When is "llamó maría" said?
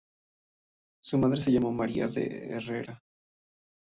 1.51-2.07